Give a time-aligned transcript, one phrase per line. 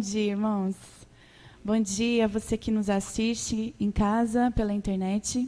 [0.00, 0.74] dia, irmãos.
[1.62, 5.46] Bom dia a você que nos assiste em casa, pela internet.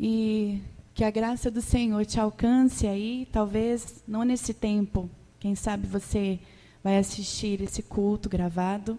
[0.00, 0.62] E
[0.94, 5.10] que a graça do Senhor te alcance aí, talvez não nesse tempo.
[5.38, 6.40] Quem sabe você
[6.82, 8.98] vai assistir esse culto gravado.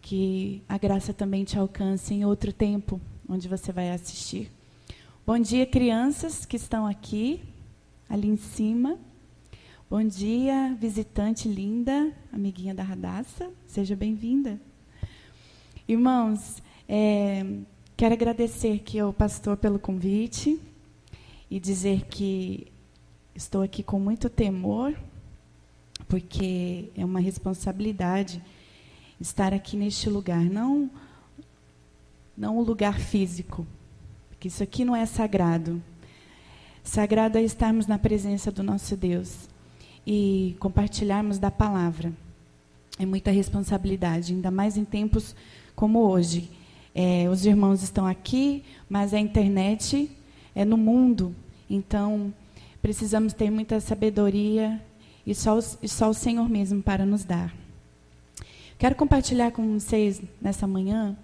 [0.00, 4.52] Que a graça também te alcance em outro tempo, onde você vai assistir.
[5.26, 7.42] Bom dia, crianças que estão aqui,
[8.08, 8.98] ali em cima.
[9.90, 14.58] Bom dia, visitante linda, amiguinha da Radassa, seja bem-vinda.
[15.86, 17.44] Irmãos, é,
[17.94, 20.58] quero agradecer aqui ao pastor pelo convite
[21.50, 22.66] e dizer que
[23.34, 24.98] estou aqui com muito temor,
[26.08, 28.42] porque é uma responsabilidade
[29.20, 30.90] estar aqui neste lugar, não
[32.34, 33.66] não o lugar físico,
[34.30, 35.80] porque isso aqui não é sagrado.
[36.82, 39.52] Sagrado é estarmos na presença do nosso Deus
[40.06, 42.12] e compartilharmos da palavra.
[42.98, 45.34] É muita responsabilidade, ainda mais em tempos
[45.74, 46.50] como hoje.
[46.94, 50.10] É, os irmãos estão aqui, mas a internet
[50.54, 51.34] é no mundo.
[51.68, 52.32] Então,
[52.80, 54.80] precisamos ter muita sabedoria
[55.26, 57.52] e só, e só o Senhor mesmo para nos dar.
[58.78, 61.16] Quero compartilhar com vocês nessa manhã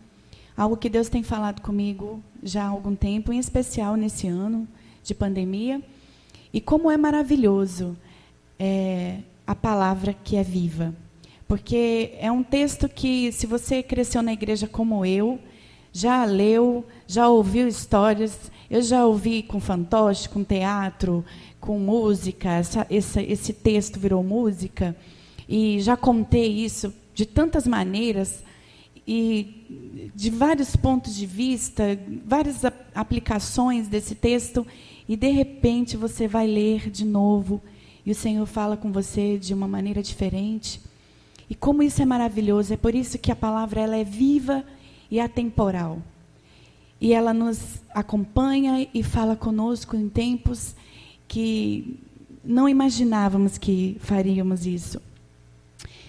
[0.57, 4.67] algo que Deus tem falado comigo já há algum tempo, em especial nesse ano
[5.03, 5.81] de pandemia,
[6.53, 7.97] e como é maravilhoso
[8.61, 9.17] é,
[9.47, 10.95] a palavra que é viva.
[11.49, 15.41] Porque é um texto que, se você cresceu na igreja como eu,
[15.93, 21.25] já leu, já ouviu histórias, eu já ouvi com fantoche, com teatro,
[21.59, 24.95] com música, essa, esse, esse texto virou música,
[25.49, 28.45] e já contei isso de tantas maneiras
[29.07, 32.63] e de vários pontos de vista, várias
[32.95, 34.65] aplicações desse texto,
[35.09, 37.61] e de repente você vai ler de novo
[38.05, 40.81] e o Senhor fala com você de uma maneira diferente.
[41.49, 44.65] E como isso é maravilhoso, é por isso que a palavra ela é viva
[45.11, 46.03] e atemporal.
[47.01, 50.77] E ela nos acompanha e fala conosco em tempos
[51.27, 51.99] que
[52.45, 55.01] não imaginávamos que faríamos isso.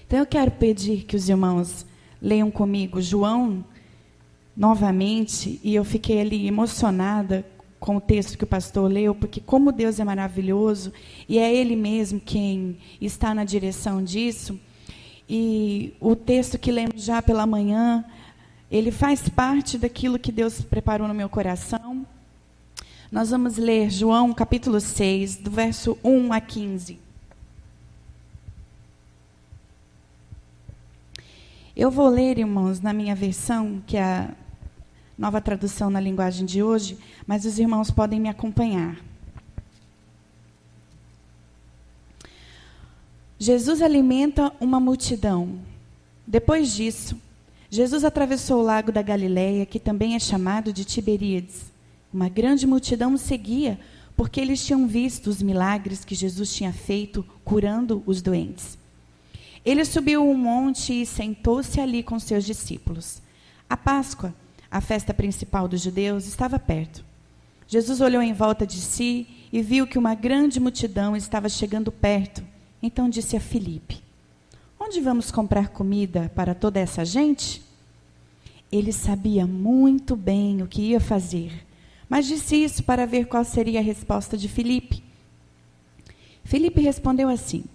[0.05, 1.85] Então eu quero pedir que os irmãos
[2.21, 3.63] leiam comigo João
[4.55, 7.45] novamente, e eu fiquei ali emocionada
[7.81, 10.93] com o texto que o pastor leu, porque como Deus é maravilhoso
[11.27, 14.57] e é Ele mesmo quem está na direção disso.
[15.27, 18.05] E o texto que lemos já pela manhã,
[18.69, 22.05] ele faz parte daquilo que Deus preparou no meu coração.
[23.11, 26.99] Nós vamos ler João capítulo 6, do verso 1 a 15.
[31.75, 34.29] Eu vou ler, irmãos, na minha versão, que é a
[35.21, 38.97] nova tradução na linguagem de hoje, mas os irmãos podem me acompanhar.
[43.37, 45.59] Jesus alimenta uma multidão.
[46.25, 47.21] Depois disso,
[47.69, 51.71] Jesus atravessou o lago da Galileia, que também é chamado de Tiberíades.
[52.11, 53.79] Uma grande multidão o seguia,
[54.17, 58.75] porque eles tinham visto os milagres que Jesus tinha feito curando os doentes.
[59.63, 63.21] Ele subiu um monte e sentou-se ali com seus discípulos.
[63.69, 64.33] A Páscoa
[64.71, 67.03] a festa principal dos judeus estava perto.
[67.67, 72.41] Jesus olhou em volta de si e viu que uma grande multidão estava chegando perto.
[72.81, 74.01] Então disse a Filipe:
[74.79, 77.61] Onde vamos comprar comida para toda essa gente?
[78.71, 81.65] Ele sabia muito bem o que ia fazer,
[82.07, 85.03] mas disse isso para ver qual seria a resposta de Filipe.
[86.45, 87.65] Filipe respondeu assim: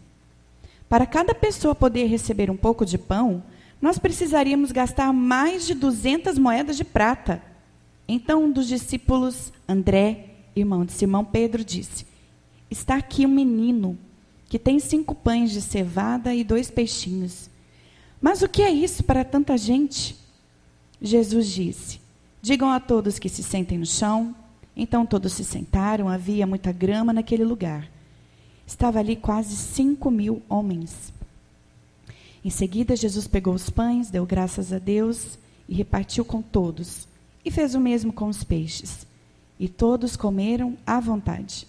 [0.89, 3.43] Para cada pessoa poder receber um pouco de pão,
[3.81, 7.43] nós precisaríamos gastar mais de 200 moedas de prata.
[8.09, 12.07] Então um dos discípulos, André, irmão de Simão Pedro, disse:
[12.71, 13.99] Está aqui um menino
[14.49, 17.51] que tem cinco pães de cevada e dois peixinhos.
[18.21, 20.17] Mas o que é isso para tanta gente?
[21.01, 22.01] Jesus disse:
[22.41, 24.35] Digam a todos que se sentem no chão.
[24.77, 27.91] Então todos se sentaram, havia muita grama naquele lugar.
[28.67, 31.13] Estava ali quase cinco mil homens.
[32.47, 35.37] Em seguida, Jesus pegou os pães, deu graças a Deus
[35.69, 37.09] e repartiu com todos.
[37.45, 39.05] E fez o mesmo com os peixes.
[39.59, 41.67] E todos comeram à vontade.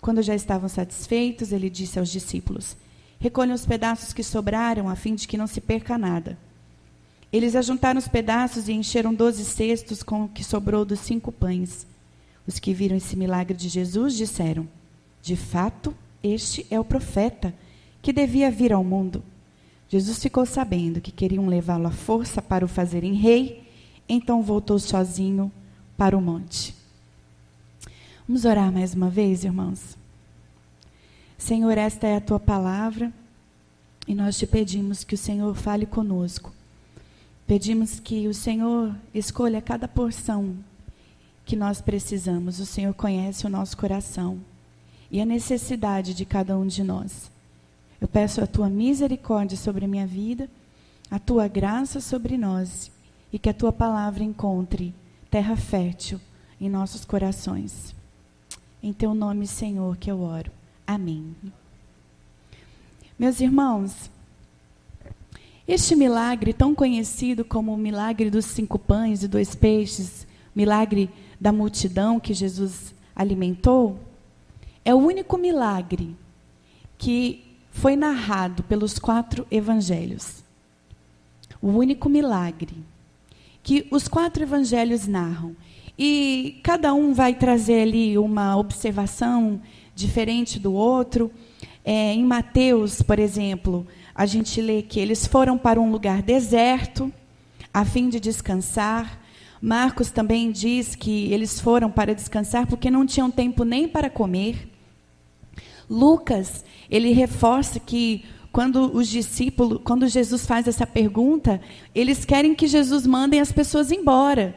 [0.00, 2.76] Quando já estavam satisfeitos, ele disse aos discípulos:
[3.20, 6.36] Recolham os pedaços que sobraram, a fim de que não se perca nada.
[7.32, 11.86] Eles ajuntaram os pedaços e encheram doze cestos com o que sobrou dos cinco pães.
[12.44, 14.66] Os que viram esse milagre de Jesus disseram:
[15.22, 17.54] De fato, este é o profeta
[18.02, 19.22] que devia vir ao mundo.
[19.88, 23.68] Jesus ficou sabendo que queriam levá-lo à força para o fazerem rei,
[24.08, 25.50] então voltou sozinho
[25.96, 26.74] para o monte.
[28.26, 29.96] Vamos orar mais uma vez, irmãos?
[31.38, 33.12] Senhor, esta é a tua palavra.
[34.06, 36.52] E nós te pedimos que o Senhor fale conosco.
[37.46, 40.56] Pedimos que o Senhor escolha cada porção
[41.44, 42.58] que nós precisamos.
[42.58, 44.40] O Senhor conhece o nosso coração
[45.10, 47.30] e a necessidade de cada um de nós.
[48.00, 50.48] Eu peço a tua misericórdia sobre a minha vida,
[51.10, 52.90] a tua graça sobre nós
[53.32, 54.94] e que a tua palavra encontre
[55.30, 56.20] terra fértil
[56.60, 57.94] em nossos corações.
[58.82, 60.50] Em teu nome, Senhor, que eu oro.
[60.86, 61.34] Amém.
[63.18, 64.10] Meus irmãos,
[65.66, 71.10] este milagre, tão conhecido como o milagre dos cinco pães e dois peixes, milagre
[71.40, 73.98] da multidão que Jesus alimentou,
[74.84, 76.14] é o único milagre
[76.96, 77.45] que
[77.76, 80.42] foi narrado pelos quatro evangelhos.
[81.60, 82.74] O único milagre
[83.62, 85.54] que os quatro evangelhos narram.
[85.98, 89.60] E cada um vai trazer ali uma observação
[89.94, 91.30] diferente do outro.
[91.84, 97.12] É, em Mateus, por exemplo, a gente lê que eles foram para um lugar deserto,
[97.74, 99.20] a fim de descansar.
[99.60, 104.75] Marcos também diz que eles foram para descansar porque não tinham tempo nem para comer.
[105.88, 111.60] Lucas, ele reforça que quando os discípulos, quando Jesus faz essa pergunta,
[111.94, 114.54] eles querem que Jesus mande as pessoas embora.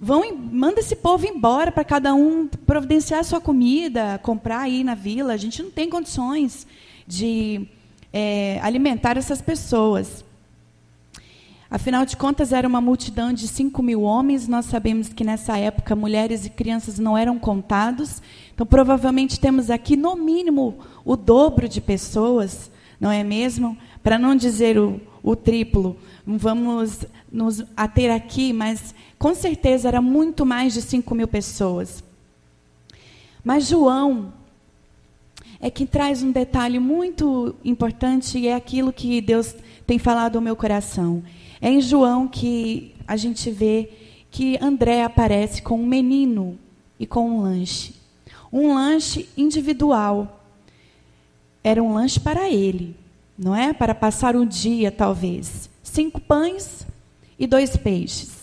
[0.00, 5.32] Vão, manda esse povo embora para cada um providenciar sua comida, comprar aí na vila.
[5.32, 6.66] A gente não tem condições
[7.06, 7.66] de
[8.12, 10.24] é, alimentar essas pessoas.
[11.70, 14.48] Afinal de contas, era uma multidão de 5 mil homens.
[14.48, 18.20] Nós sabemos que nessa época mulheres e crianças não eram contados.
[18.60, 22.70] Então, provavelmente temos aqui, no mínimo, o dobro de pessoas,
[23.00, 23.74] não é mesmo?
[24.02, 25.96] Para não dizer o, o triplo.
[26.26, 32.04] Vamos nos ater aqui, mas com certeza era muito mais de 5 mil pessoas.
[33.42, 34.30] Mas João
[35.58, 40.42] é que traz um detalhe muito importante e é aquilo que Deus tem falado ao
[40.42, 41.22] meu coração.
[41.62, 43.88] É em João que a gente vê
[44.30, 46.58] que André aparece com um menino
[46.98, 47.99] e com um lanche.
[48.52, 50.40] Um lanche individual.
[51.62, 52.96] Era um lanche para ele,
[53.38, 53.72] não é?
[53.72, 55.68] Para passar o dia, talvez.
[55.82, 56.86] Cinco pães
[57.38, 58.40] e dois peixes.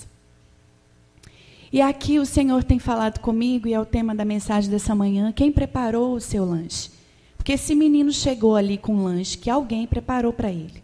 [1.71, 5.31] E aqui o Senhor tem falado comigo, e é o tema da mensagem dessa manhã:
[5.31, 6.89] quem preparou o seu lanche?
[7.38, 10.83] Porque esse menino chegou ali com um lanche que alguém preparou para ele.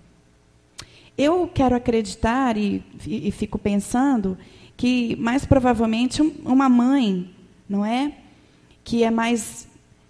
[1.18, 4.38] Eu quero acreditar e, e, e, fico pensando
[4.76, 7.30] que, mais provavelmente, um, uma mãe,
[7.70, 8.14] não é?
[8.84, 9.68] Que é mais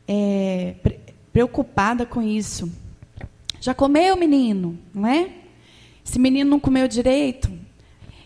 [0.07, 0.99] é, pre
[1.31, 2.71] preocupada com isso.
[3.59, 4.77] Já comeu, menino?
[4.93, 5.31] Não é?
[6.05, 7.51] Esse menino não comeu direito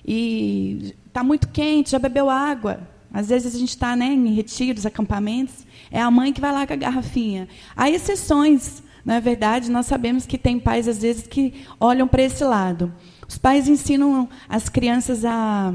[0.06, 2.80] e está muito quente, já bebeu água.
[3.14, 6.68] Às vezes a gente está né, em retiros, acampamentos, é a mãe que vai lá
[6.68, 7.48] com a garrafinha.
[7.76, 9.72] Há exceções, não é verdade?
[9.72, 12.94] Nós sabemos que tem pais, às vezes, que olham para esse lado.
[13.28, 15.74] Os pais ensinam as crianças a, a,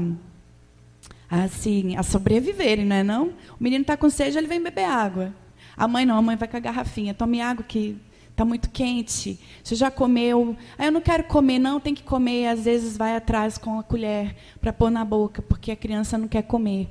[1.41, 3.27] assim, a sobreviverem, não é não?
[3.59, 5.33] O menino está com sede, ele vem beber água.
[5.75, 7.13] A mãe não, a mãe vai com a garrafinha.
[7.13, 7.97] Tome água que
[8.33, 9.39] Está muito quente.
[9.63, 10.57] Você já comeu?
[10.75, 12.47] Ah, eu não quero comer, não, tem que comer.
[12.47, 16.27] Às vezes vai atrás com a colher para pôr na boca, porque a criança não
[16.27, 16.89] quer comer.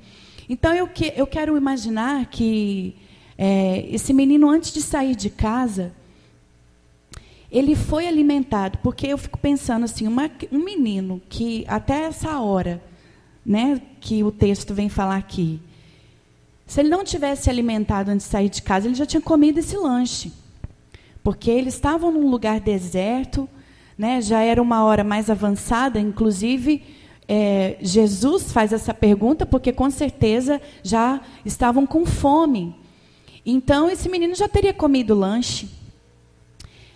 [0.49, 2.95] Então eu, que, eu quero imaginar que
[3.37, 5.93] é, esse menino, antes de sair de casa,
[7.51, 12.81] ele foi alimentado, porque eu fico pensando assim, uma, um menino que até essa hora,
[13.45, 15.61] né, que o texto vem falar aqui,
[16.67, 19.77] se ele não tivesse alimentado antes de sair de casa, ele já tinha comido esse
[19.77, 20.33] lanche
[21.23, 23.49] porque eles estavam num lugar deserto,
[23.97, 26.83] né, já era uma hora mais avançada, inclusive
[27.29, 32.75] é, Jesus faz essa pergunta porque com certeza já estavam com fome.
[33.47, 35.69] Então esse menino já teria comido lanche.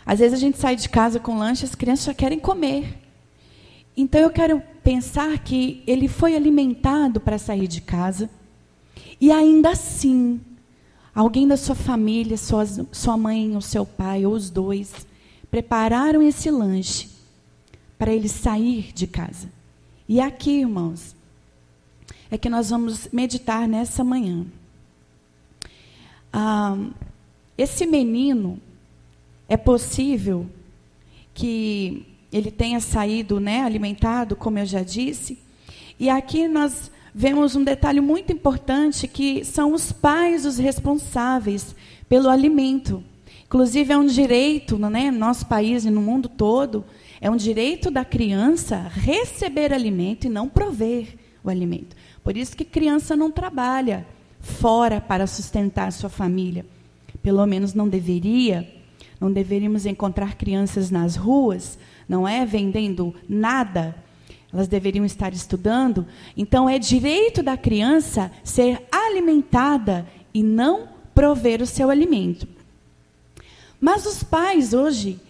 [0.05, 2.99] Às vezes a gente sai de casa com lanche, as crianças já querem comer.
[3.97, 8.31] Então eu quero pensar que ele foi alimentado para sair de casa
[9.21, 10.41] e ainda assim
[11.17, 15.07] Alguém da sua família, sua, sua mãe ou seu pai, ou os dois,
[15.51, 17.09] prepararam esse lanche
[17.99, 19.51] para ele sair de casa.
[20.07, 21.17] E aqui, irmãos,
[22.31, 24.45] é que nós vamos meditar nessa manhã.
[26.31, 26.77] Ah,
[27.57, 28.61] esse menino,
[29.49, 30.47] é possível
[31.33, 35.39] que ele tenha saído né, alimentado, como eu já disse,
[35.99, 41.75] e aqui nós vemos um detalhe muito importante que são os pais os responsáveis
[42.09, 43.03] pelo alimento.
[43.47, 46.85] Inclusive é um direito, né, no nosso país e no mundo todo,
[47.21, 51.97] é um direito da criança receber alimento e não prover o alimento.
[52.23, 54.07] Por isso que criança não trabalha
[54.41, 56.67] fora para sustentar sua família.
[57.23, 58.69] Pelo menos não deveria.
[59.21, 63.95] Não deveríamos encontrar crianças nas ruas, não é vendendo nada.
[64.53, 66.07] Elas deveriam estar estudando.
[66.37, 72.47] Então é direito da criança ser alimentada e não prover o seu alimento.
[73.81, 75.21] Mas os pais hoje,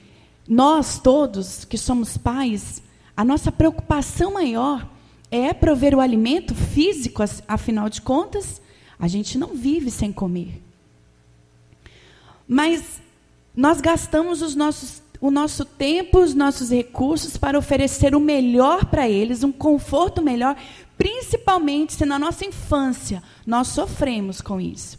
[0.49, 2.83] nós todos que somos pais,
[3.17, 4.89] a nossa preocupação maior
[5.31, 8.61] é prover o alimento físico, afinal de contas,
[8.99, 10.63] a gente não vive sem comer.
[12.47, 13.01] Mas
[13.55, 19.09] nós gastamos os nossos, o nosso tempo, os nossos recursos para oferecer o melhor para
[19.09, 20.57] eles, um conforto melhor,
[20.97, 24.99] principalmente se na nossa infância nós sofremos com isso.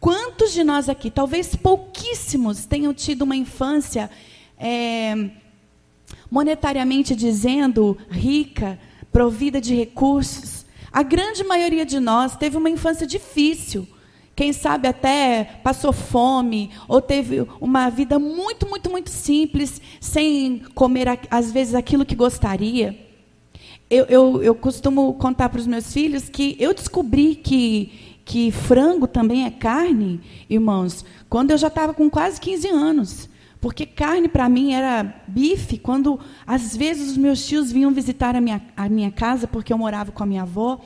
[0.00, 4.10] Quantos de nós aqui, talvez pouquíssimos, tenham tido uma infância
[4.58, 5.30] é,
[6.30, 8.78] monetariamente dizendo rica,
[9.12, 10.66] provida de recursos?
[10.92, 13.86] A grande maioria de nós teve uma infância difícil.
[14.34, 21.06] Quem sabe até passou fome, ou teve uma vida muito, muito, muito simples, sem comer,
[21.30, 22.98] às vezes, aquilo que gostaria.
[23.90, 29.06] Eu, eu, eu costumo contar para os meus filhos que eu descobri que que frango
[29.06, 33.28] também é carne, irmãos, quando eu já estava com quase 15 anos.
[33.60, 38.40] Porque carne para mim era bife, quando às vezes os meus tios vinham visitar a
[38.40, 40.80] minha, a minha casa, porque eu morava com a minha avó.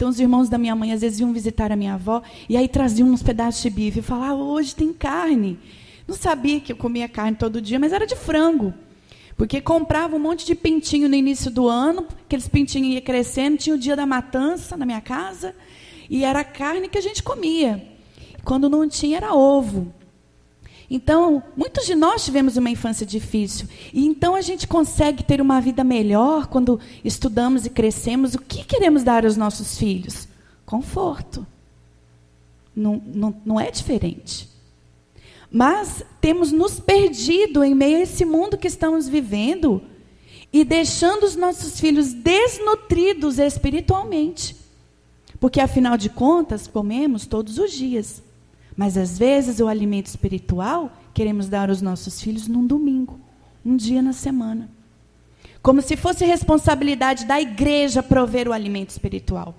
[0.00, 2.66] Então os irmãos da minha mãe às vezes vinham visitar a minha avó, e aí
[2.66, 5.58] traziam uns pedaços de bife e falavam, ah, hoje tem carne.
[6.08, 8.72] Não sabia que eu comia carne todo dia, mas era de frango.
[9.36, 13.76] Porque comprava um monte de pintinho no início do ano, aqueles pintinhos iam crescendo, tinha
[13.76, 15.54] o dia da matança na minha casa.
[16.08, 17.86] E era a carne que a gente comia.
[18.42, 19.92] Quando não tinha, era ovo.
[20.90, 23.68] Então, muitos de nós tivemos uma infância difícil.
[23.92, 28.34] E então a gente consegue ter uma vida melhor quando estudamos e crescemos.
[28.34, 30.26] O que queremos dar aos nossos filhos?
[30.66, 31.46] Conforto.
[32.74, 34.48] Não, não, não é diferente.
[35.48, 39.80] Mas temos nos perdido em meio a esse mundo que estamos vivendo
[40.52, 44.56] e deixando os nossos filhos desnutridos espiritualmente.
[45.38, 48.22] Porque, afinal de contas, comemos todos os dias.
[48.76, 53.18] Mas, às vezes, o alimento espiritual queremos dar aos nossos filhos num domingo,
[53.64, 54.70] um dia na semana.
[55.62, 59.54] Como se fosse responsabilidade da igreja prover o alimento espiritual.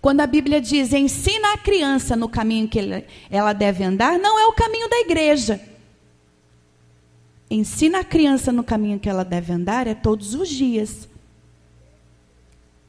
[0.00, 2.78] Quando a Bíblia diz ensina a criança no caminho que
[3.30, 5.58] ela deve andar, não é o caminho da igreja.
[7.50, 11.08] Ensina a criança no caminho que ela deve andar é todos os dias.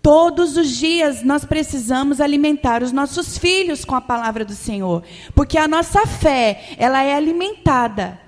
[0.06, 5.58] Todos os dias nós precisamos alimentar os nossos filhos com a palavra do Senhor, porque
[5.58, 8.22] a nossa fé, ela é alimentada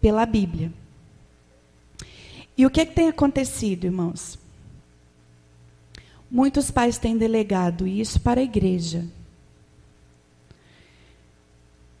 [0.00, 0.72] pela Bíblia.
[2.58, 4.36] E o que, é que tem acontecido, irmãos?
[6.28, 9.06] Muitos pais têm delegado isso para a igreja.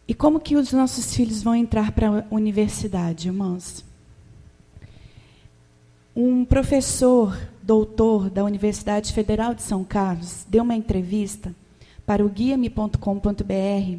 [0.08, 3.84] E como que os nossos filhos vão entrar para a universidade, irmãos?
[6.12, 11.54] Um professor doutor da Universidade Federal de São Carlos, deu uma entrevista
[12.04, 13.98] para o guiame.com.br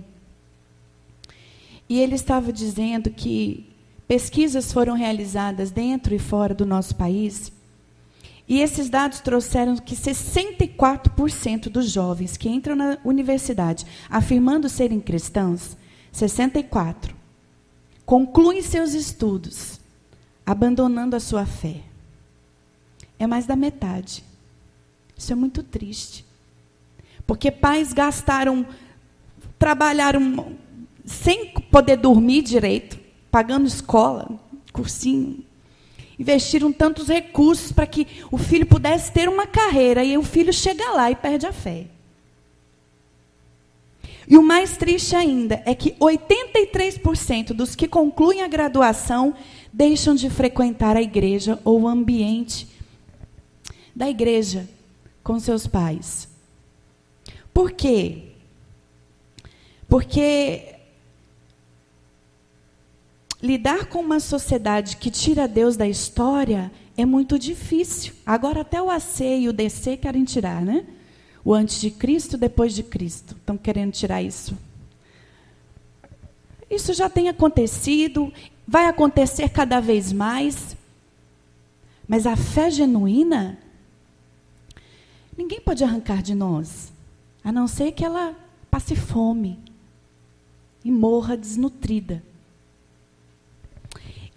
[1.89, 3.69] e ele estava dizendo que
[4.07, 7.51] pesquisas foram realizadas dentro e fora do nosso país
[8.47, 15.77] e esses dados trouxeram que 64% dos jovens que entram na universidade afirmando serem cristãos,
[16.11, 17.15] 64,
[18.05, 19.79] concluem seus estudos
[20.45, 21.77] abandonando a sua fé
[23.23, 24.23] é mais da metade.
[25.17, 26.25] Isso é muito triste.
[27.25, 28.65] Porque pais gastaram,
[29.57, 30.55] trabalharam
[31.05, 32.99] sem poder dormir direito,
[33.31, 34.29] pagando escola,
[34.71, 35.43] cursinho,
[36.19, 40.91] investiram tantos recursos para que o filho pudesse ter uma carreira e o filho chega
[40.91, 41.87] lá e perde a fé.
[44.27, 49.33] E o mais triste ainda é que 83% dos que concluem a graduação
[49.71, 52.72] deixam de frequentar a igreja ou o ambiente
[53.95, 54.67] da igreja
[55.23, 56.27] com seus pais.
[57.53, 58.29] Por quê?
[59.87, 60.75] Porque
[63.41, 68.13] lidar com uma sociedade que tira Deus da história é muito difícil.
[68.25, 70.85] Agora até o AC e o DC querem tirar, né?
[71.45, 73.35] O antes de Cristo, depois de Cristo.
[73.35, 74.57] Estão querendo tirar isso.
[76.69, 78.33] Isso já tem acontecido,
[78.67, 80.75] vai acontecer cada vez mais.
[82.07, 83.59] Mas a fé genuína
[85.37, 86.91] ninguém pode arrancar de nós,
[87.43, 88.35] a não ser que ela
[88.69, 89.59] passe fome
[90.83, 92.23] e morra desnutrida.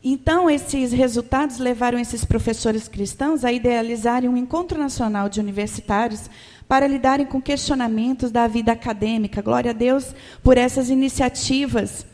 [0.09, 6.31] Então, esses resultados levaram esses professores cristãos a idealizarem um encontro nacional de universitários
[6.69, 9.43] para lidarem com questionamentos da vida acadêmica.
[9.43, 12.07] Glória a Deus por essas iniciativas.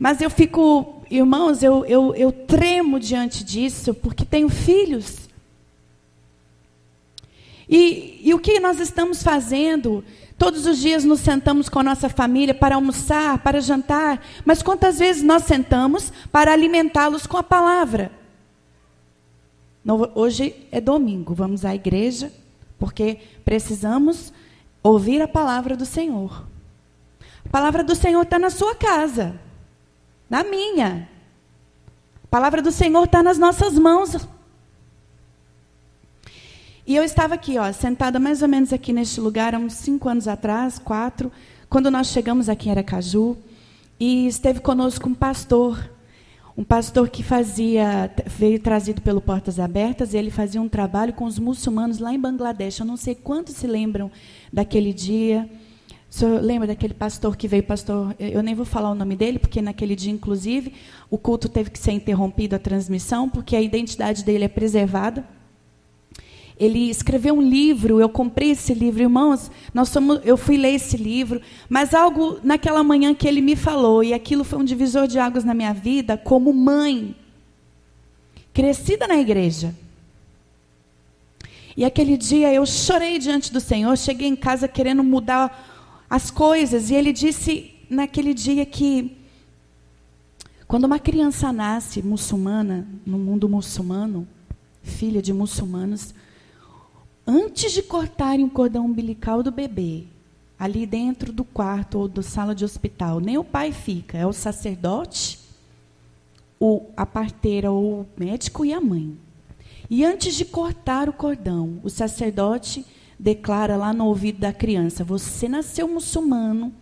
[0.00, 5.27] Mas eu fico, irmãos, eu, eu, eu tremo diante disso, porque tenho filhos.
[7.68, 10.04] E, e o que nós estamos fazendo?
[10.38, 14.98] Todos os dias nos sentamos com a nossa família para almoçar, para jantar, mas quantas
[14.98, 18.12] vezes nós sentamos para alimentá-los com a palavra?
[20.14, 22.30] hoje é domingo, vamos à igreja,
[22.78, 24.34] porque precisamos
[24.82, 26.46] ouvir a palavra do Senhor.
[27.46, 29.40] A palavra do Senhor está na sua casa,
[30.28, 31.08] na minha.
[32.22, 34.28] A palavra do Senhor está nas nossas mãos.
[36.88, 40.08] E eu estava aqui, ó, sentada mais ou menos aqui neste lugar, há uns cinco
[40.08, 41.30] anos atrás, quatro,
[41.68, 43.36] quando nós chegamos aqui em Aracaju,
[44.00, 45.78] e esteve conosco um pastor,
[46.56, 51.26] um pastor que fazia, veio trazido pelo Portas Abertas, e ele fazia um trabalho com
[51.26, 52.78] os muçulmanos lá em Bangladesh.
[52.78, 54.10] Eu não sei quantos se lembram
[54.50, 55.46] daquele dia.
[56.10, 58.16] O senhor lembra daquele pastor que veio, pastor?
[58.18, 60.72] Eu nem vou falar o nome dele, porque naquele dia, inclusive,
[61.10, 65.36] o culto teve que ser interrompido, a transmissão, porque a identidade dele é preservada.
[66.58, 69.50] Ele escreveu um livro, eu comprei esse livro, irmãos.
[69.72, 74.02] Nós somos, eu fui ler esse livro, mas algo naquela manhã que ele me falou,
[74.02, 77.14] e aquilo foi um divisor de águas na minha vida, como mãe,
[78.52, 79.72] crescida na igreja.
[81.76, 86.90] E aquele dia eu chorei diante do Senhor, cheguei em casa querendo mudar as coisas,
[86.90, 89.16] e ele disse naquele dia que
[90.66, 94.26] quando uma criança nasce muçulmana, no mundo muçulmano,
[94.82, 96.12] filha de muçulmanos,
[97.28, 100.04] antes de cortarem o cordão umbilical do bebê,
[100.58, 104.32] ali dentro do quarto ou da sala de hospital, nem o pai fica, é o
[104.32, 105.38] sacerdote,
[106.58, 109.14] o, a parteira ou o médico e a mãe.
[109.90, 112.84] E antes de cortar o cordão, o sacerdote
[113.18, 116.72] declara lá no ouvido da criança: Você nasceu muçulmano,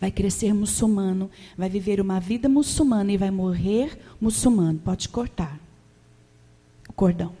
[0.00, 4.78] vai crescer muçulmano, vai viver uma vida muçulmana e vai morrer muçulmano.
[4.78, 5.58] Pode cortar
[6.88, 7.39] o cordão.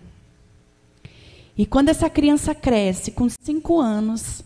[1.60, 4.42] E quando essa criança cresce, com cinco anos,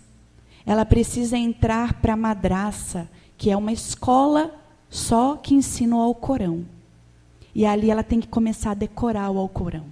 [0.66, 4.52] ela precisa entrar para a madraça, que é uma escola
[4.90, 6.66] só que ensina o Alcorão.
[7.54, 9.84] E ali ela tem que começar a decorar o Alcorão.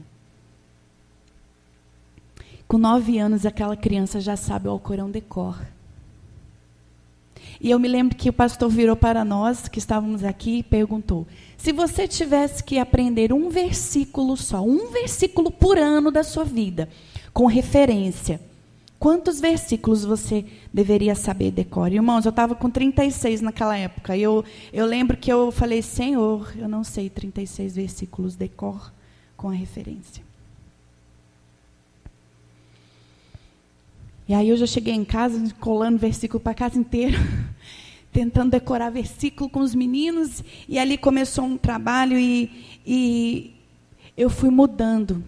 [2.67, 5.65] Com nove anos, aquela criança já sabe o Alcorão decor.
[7.61, 11.25] E eu me lembro que o pastor virou para nós, que estávamos aqui, e perguntou:
[11.57, 16.89] se você tivesse que aprender um versículo só, um versículo por ano da sua vida,
[17.33, 18.41] com referência.
[18.99, 21.93] Quantos versículos você deveria saber decorar?
[21.93, 24.17] Irmãos, eu estava com 36 naquela época.
[24.17, 28.93] E eu, eu lembro que eu falei, Senhor, eu não sei 36 versículos decor
[29.37, 30.23] com a referência.
[34.29, 37.19] E aí eu já cheguei em casa, colando versículo para a casa inteira,
[38.13, 40.45] tentando decorar versículo com os meninos.
[40.69, 43.53] E ali começou um trabalho e, e
[44.17, 45.25] eu fui mudando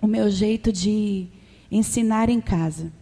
[0.00, 1.26] o meu jeito de
[1.70, 2.92] ensinar em casa.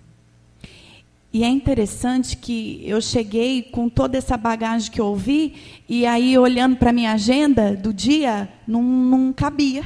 [1.32, 6.38] E é interessante que eu cheguei com toda essa bagagem que eu ouvi, e aí
[6.38, 9.82] olhando para a minha agenda do dia, não, não cabia.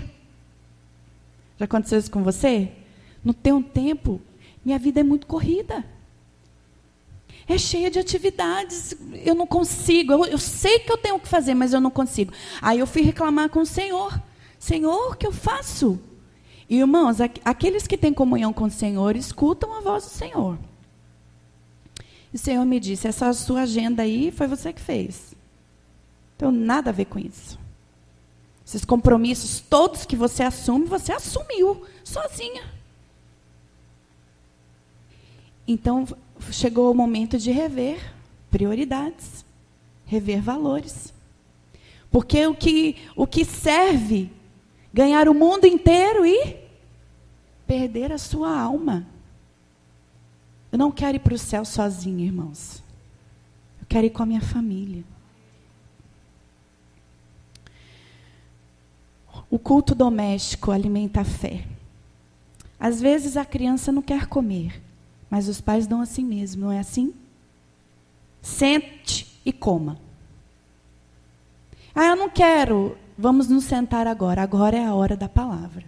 [1.59, 2.71] Já aconteceu isso com você?
[3.25, 4.21] Não tenho tempo,
[4.63, 5.85] minha vida é muito corrida.
[7.49, 8.95] É cheia de atividades,
[9.25, 10.13] eu não consigo.
[10.13, 12.31] Eu, eu sei que eu tenho que fazer, mas eu não consigo.
[12.61, 14.21] Aí eu fui reclamar com o Senhor:
[14.59, 15.99] Senhor, o que eu faço?
[16.69, 20.59] Irmãos, aqueles que têm comunhão com o Senhor escutam a voz do Senhor.
[22.33, 25.35] E o Senhor me disse: essa sua agenda aí foi você que fez.
[26.37, 27.59] Então, nada a ver com isso.
[28.67, 32.65] Esses compromissos todos que você assume, você assumiu sozinha.
[35.67, 36.07] Então,
[36.51, 37.99] chegou o momento de rever
[38.51, 39.45] prioridades,
[40.05, 41.15] rever valores.
[42.11, 44.31] Porque o que, o que serve
[44.93, 46.57] ganhar o mundo inteiro e
[47.67, 49.07] perder a sua alma.
[50.71, 52.83] Eu não quero ir para o céu sozinho, irmãos.
[53.81, 55.05] Eu quero ir com a minha família.
[59.51, 61.65] O culto doméstico alimenta a fé.
[62.79, 64.81] Às vezes a criança não quer comer,
[65.31, 67.15] mas os pais dão assim mesmo, não é assim?
[68.43, 69.99] Sente e coma.
[71.95, 72.97] Ah, eu não quero.
[73.21, 74.41] Vamos nos sentar agora.
[74.41, 75.85] Agora é a hora da palavra.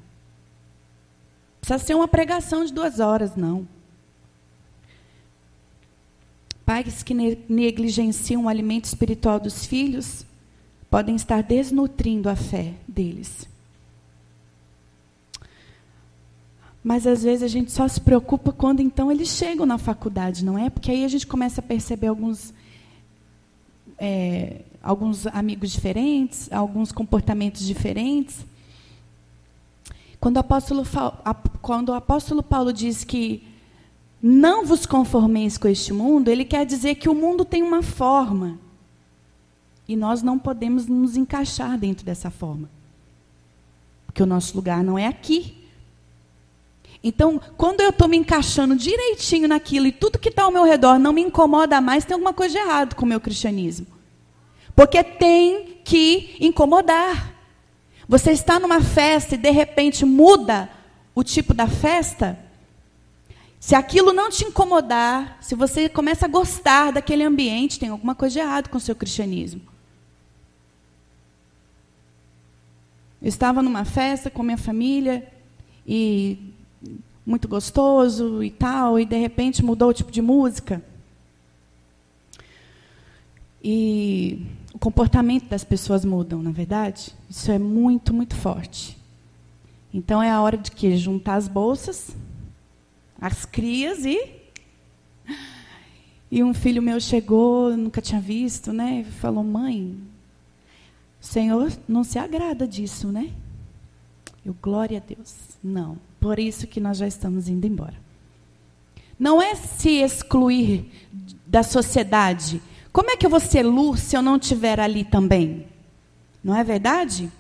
[1.60, 3.68] Precisa ser uma pregação de duas horas, não.
[6.66, 10.26] Pais que negligenciam o alimento espiritual dos filhos
[10.90, 13.48] podem estar desnutrindo a fé deles.
[16.82, 20.58] Mas às vezes a gente só se preocupa quando então eles chegam na faculdade, não
[20.58, 20.68] é?
[20.68, 22.52] Porque aí a gente começa a perceber alguns
[23.98, 28.44] é, alguns amigos diferentes, alguns comportamentos diferentes.
[30.18, 30.82] Quando o apóstolo,
[31.62, 33.42] quando o apóstolo Paulo diz que
[34.22, 38.58] não vos conformeis com este mundo, ele quer dizer que o mundo tem uma forma.
[39.88, 42.70] E nós não podemos nos encaixar dentro dessa forma.
[44.06, 45.56] Porque o nosso lugar não é aqui.
[47.02, 50.98] Então, quando eu estou me encaixando direitinho naquilo e tudo que está ao meu redor
[50.98, 53.86] não me incomoda mais, tem alguma coisa de errado com o meu cristianismo.
[54.80, 57.34] Porque tem que incomodar.
[58.08, 60.70] Você está numa festa e de repente muda
[61.14, 62.38] o tipo da festa.
[63.60, 68.32] Se aquilo não te incomodar, se você começa a gostar daquele ambiente, tem alguma coisa
[68.32, 69.60] de errado com o seu cristianismo.
[73.20, 75.30] Eu estava numa festa com minha família
[75.86, 76.54] e
[77.26, 80.82] muito gostoso e tal, e de repente mudou o tipo de música.
[83.62, 84.46] E
[84.80, 87.14] comportamento das pessoas mudam, na é verdade?
[87.28, 88.96] Isso é muito, muito forte.
[89.92, 92.16] Então é a hora de que juntar as bolsas,
[93.20, 94.40] as crias e
[96.32, 99.00] e um filho meu chegou, nunca tinha visto, né?
[99.00, 99.96] E falou: "Mãe,
[101.20, 103.30] o Senhor não se agrada disso, né?"
[104.46, 105.34] Eu glória a Deus.
[105.62, 105.98] Não.
[106.18, 107.96] Por isso que nós já estamos indo embora.
[109.18, 110.90] Não é se excluir
[111.46, 112.62] da sociedade,
[112.92, 115.66] como é que eu vou ser luz se eu não estiver ali também?
[116.42, 117.30] Não é verdade?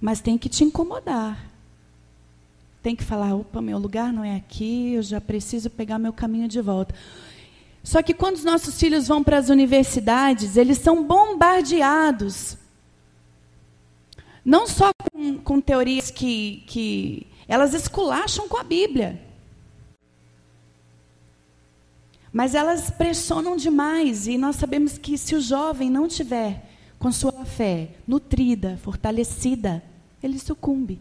[0.00, 1.46] Mas tem que te incomodar.
[2.82, 6.48] Tem que falar: opa, meu lugar não é aqui, eu já preciso pegar meu caminho
[6.48, 6.94] de volta.
[7.82, 12.56] Só que quando os nossos filhos vão para as universidades, eles são bombardeados.
[14.44, 19.27] Não só com, com teorias que, que elas esculacham com a Bíblia.
[22.38, 27.44] Mas elas pressionam demais e nós sabemos que se o jovem não tiver com sua
[27.44, 29.82] fé nutrida, fortalecida,
[30.22, 31.00] ele sucumbe.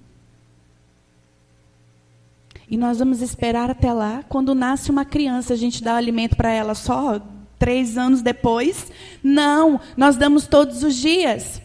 [2.67, 6.49] E nós vamos esperar até lá, quando nasce uma criança, a gente dá alimento para
[6.49, 7.21] ela só
[7.59, 8.91] três anos depois?
[9.21, 11.61] Não, nós damos todos os dias.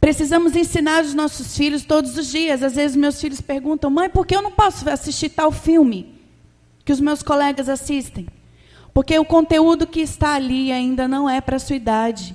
[0.00, 2.62] Precisamos ensinar os nossos filhos todos os dias.
[2.62, 6.19] Às vezes meus filhos perguntam, mãe, por que eu não posso assistir tal filme?
[6.90, 8.26] Que os meus colegas assistem.
[8.92, 12.34] Porque o conteúdo que está ali ainda não é para a sua idade.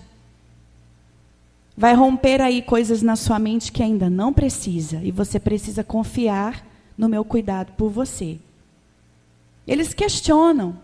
[1.75, 5.01] Vai romper aí coisas na sua mente que ainda não precisa.
[5.03, 6.65] E você precisa confiar
[6.97, 8.39] no meu cuidado por você.
[9.67, 10.79] Eles questionam.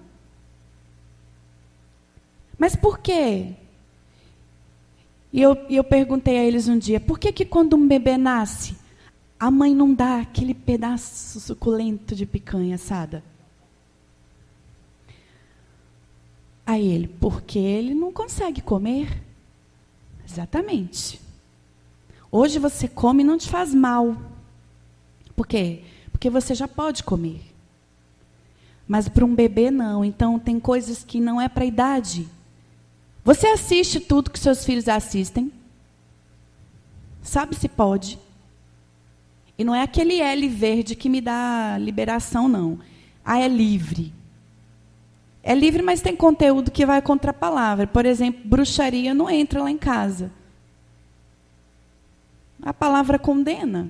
[2.60, 3.54] Mas por quê?
[5.32, 8.76] E eu, eu perguntei a eles um dia: por que, que quando um bebê nasce,
[9.40, 13.31] a mãe não dá aquele pedaço suculento de picanha assada?
[16.72, 19.22] A ele, porque ele não consegue comer.
[20.26, 21.20] Exatamente.
[22.32, 24.16] Hoje você come e não te faz mal.
[25.36, 25.84] Por quê?
[26.14, 27.42] Porque você já pode comer.
[28.88, 30.06] Mas para um bebê não.
[30.06, 32.26] Então tem coisas que não é para a idade.
[33.22, 35.52] Você assiste tudo que seus filhos assistem?
[37.22, 38.18] Sabe se pode?
[39.58, 42.80] E não é aquele L verde que me dá liberação, não.
[43.26, 44.14] Ah, é livre.
[45.44, 47.88] É livre, mas tem conteúdo que vai contra a palavra.
[47.88, 50.32] Por exemplo, bruxaria não entra lá em casa.
[52.62, 53.90] A palavra condena.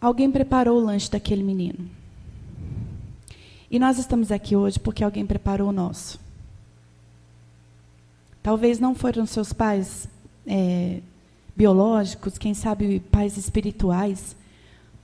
[0.00, 1.90] Alguém preparou o lanche daquele menino.
[3.70, 6.18] E nós estamos aqui hoje porque alguém preparou o nosso.
[8.42, 10.08] Talvez não foram seus pais
[10.46, 11.00] é,
[11.60, 14.34] biológicos, quem sabe pais espirituais,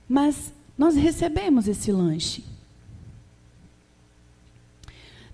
[0.09, 2.43] mas nós recebemos esse lanche.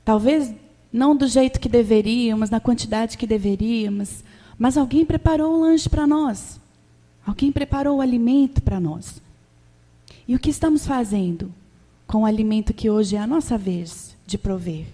[0.04, 0.54] Talvez
[0.92, 4.22] não do jeito que deveríamos, na quantidade que deveríamos,
[4.60, 6.60] mas alguém preparou o lanche para nós.
[7.26, 9.22] Alguém preparou o alimento para nós.
[10.28, 11.54] E o que estamos fazendo
[12.06, 14.88] com o alimento que hoje é a nossa vez de prover?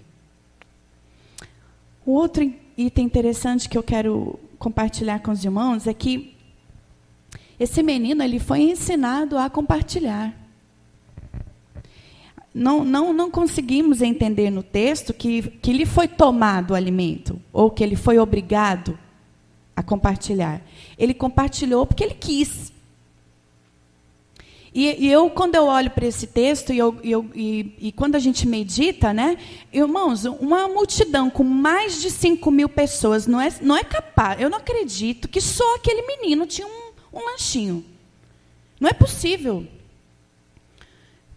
[2.06, 6.36] O outro item interessante que eu quero compartilhar com os irmãos é que
[7.58, 10.36] esse menino ele foi ensinado a compartilhar.
[12.52, 17.70] Não, não, não conseguimos entender no texto que, que lhe foi tomado o alimento, ou
[17.70, 18.98] que ele foi obrigado
[19.74, 20.60] a compartilhar.
[20.98, 22.69] Ele compartilhou porque ele quis.
[24.72, 28.14] E, e, eu, quando eu olho para esse texto, e, eu, eu, e, e, quando
[28.14, 29.36] a gente medita, né,
[29.72, 34.48] irmãos, uma multidão com mais de 5 mil pessoas não é, não é capaz, eu
[34.48, 37.84] não acredito que só aquele menino tinha um, um lanchinho.
[38.78, 39.66] Não é possível.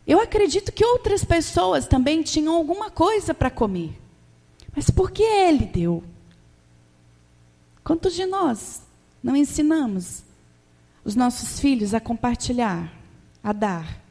[0.06, 3.98] Eu acredito que outras pessoas também tinham alguma coisa para comer.
[4.76, 6.04] Mas por que ele deu?
[7.84, 8.82] Quantos de nós
[9.24, 10.24] não ensinamos
[11.04, 12.92] os nossos filhos a compartilhar,
[13.44, 14.02] a dar?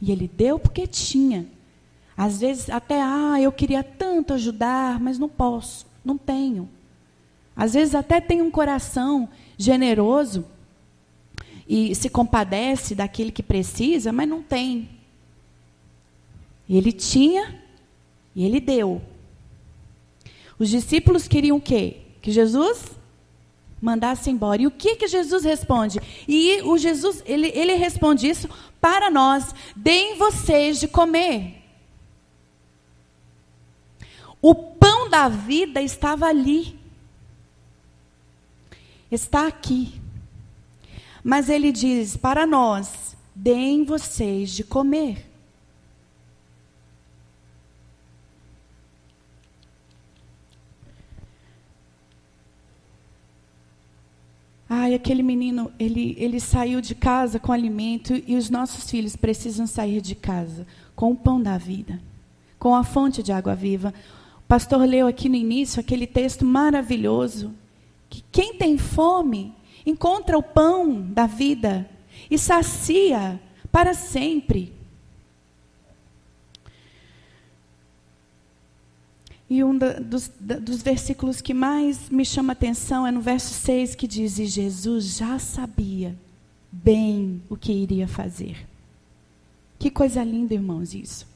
[0.00, 1.46] E ele deu porque tinha.
[2.16, 6.68] Às vezes até, ah, eu queria tanto ajudar, mas não posso, não tenho.
[7.56, 10.44] Às vezes até tem um coração generoso,
[11.72, 14.88] e se compadece daquele que precisa, mas não tem.
[16.68, 17.62] Ele tinha
[18.34, 19.00] e ele deu.
[20.58, 21.98] Os discípulos queriam o quê?
[22.20, 22.90] Que Jesus
[23.80, 24.62] mandasse embora.
[24.62, 26.00] E o que que Jesus responde?
[26.28, 28.48] E o Jesus, ele, ele responde isso
[28.80, 31.56] para nós: deem vocês de comer.
[34.42, 36.78] O pão da vida estava ali.
[39.10, 40.00] Está aqui.
[41.22, 45.29] Mas ele diz para nós: deem vocês de comer.
[54.72, 59.66] Ai, aquele menino, ele, ele saiu de casa com alimento e os nossos filhos precisam
[59.66, 62.00] sair de casa com o pão da vida,
[62.56, 63.92] com a fonte de água viva.
[64.38, 67.52] O pastor leu aqui no início aquele texto maravilhoso
[68.08, 69.52] que quem tem fome
[69.84, 71.90] encontra o pão da vida
[72.30, 73.40] e sacia
[73.72, 74.72] para sempre.
[79.50, 83.52] E um da, dos, da, dos, versículos que mais me chama atenção é no verso
[83.52, 86.16] 6 que diz: E Jesus já sabia
[86.70, 88.64] bem o que iria fazer.
[89.76, 91.26] Que coisa linda, irmãos, isso.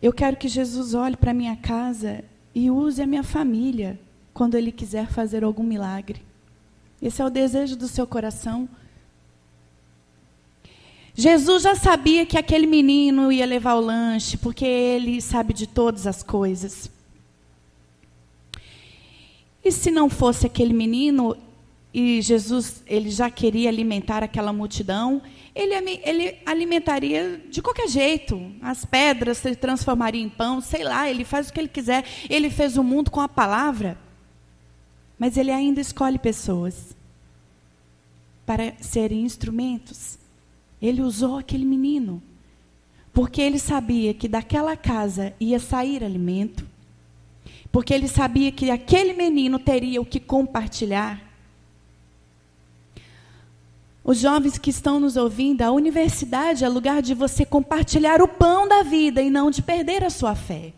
[0.00, 4.00] Eu quero que Jesus olhe para minha casa e use a minha família
[4.32, 6.22] quando Ele quiser fazer algum milagre.
[7.02, 8.66] Esse é o desejo do seu coração.
[11.14, 16.06] Jesus já sabia que aquele menino ia levar o lanche, porque ele sabe de todas
[16.06, 16.90] as coisas.
[19.64, 21.36] E se não fosse aquele menino,
[21.92, 25.20] e Jesus ele já queria alimentar aquela multidão,
[25.54, 28.50] ele, ele alimentaria de qualquer jeito.
[28.62, 32.04] As pedras se transformariam em pão, sei lá, ele faz o que ele quiser.
[32.30, 33.98] Ele fez o mundo com a palavra.
[35.18, 36.96] Mas ele ainda escolhe pessoas
[38.46, 40.21] para serem instrumentos.
[40.82, 42.20] Ele usou aquele menino,
[43.12, 46.66] porque ele sabia que daquela casa ia sair alimento,
[47.70, 51.22] porque ele sabia que aquele menino teria o que compartilhar.
[54.02, 58.66] Os jovens que estão nos ouvindo, a universidade é lugar de você compartilhar o pão
[58.66, 60.72] da vida e não de perder a sua fé.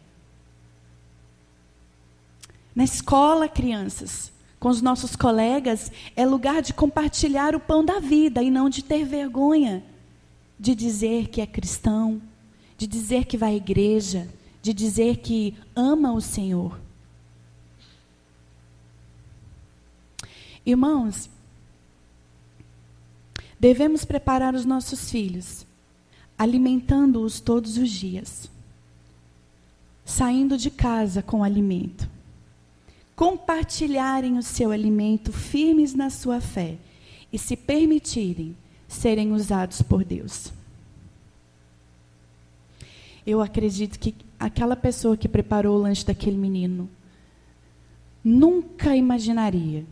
[2.77, 8.43] Na escola, crianças, com os nossos colegas, é lugar de compartilhar o pão da vida
[8.43, 9.83] e não de ter vergonha
[10.65, 12.23] de dizer que é cristão,
[12.79, 14.27] de dizer que vai à igreja,
[14.63, 16.81] de dizer que ama o Senhor.
[20.65, 21.29] Irmãos,
[23.61, 25.67] devemos preparar os nossos filhos,
[26.39, 28.51] alimentando-os todos os dias,
[30.05, 32.09] saindo de casa com alimento
[33.17, 36.77] compartilharem o seu alimento firmes na sua fé
[37.33, 38.57] e se permitirem
[38.89, 40.53] serem usados por Deus.
[43.27, 46.89] Eu acredito que aquela pessoa que preparou o lanche daquele menino
[48.23, 49.85] nunca imaginaria